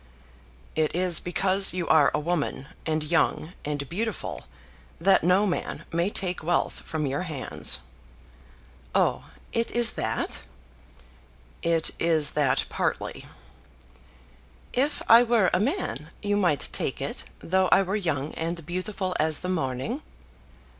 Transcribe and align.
"It 0.75 0.95
is 0.95 1.19
because 1.19 1.73
you 1.75 1.87
are 1.87 2.09
a 2.11 2.19
woman, 2.19 2.65
and 2.87 3.03
young, 3.03 3.53
and 3.63 3.87
beautiful, 3.87 4.45
that 4.99 5.23
no 5.23 5.45
man 5.45 5.85
may 5.93 6.09
take 6.09 6.41
wealth 6.41 6.79
from 6.81 7.05
your 7.05 7.21
hands." 7.21 7.81
"Oh, 8.95 9.25
it 9.53 9.69
is 9.69 9.91
that!" 9.91 10.39
"It 11.61 11.91
is 11.99 12.31
that 12.31 12.65
partly," 12.67 13.25
"If 14.73 15.03
I 15.07 15.21
were 15.21 15.51
a 15.53 15.59
man 15.59 16.09
you 16.23 16.35
might 16.35 16.69
take 16.71 16.99
it, 16.99 17.25
though 17.37 17.69
I 17.71 17.83
were 17.83 17.95
young 17.95 18.33
and 18.33 18.65
beautiful 18.65 19.15
as 19.19 19.41
the 19.41 19.49
morning?" 19.49 20.01